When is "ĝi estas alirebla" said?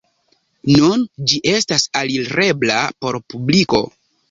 1.33-2.81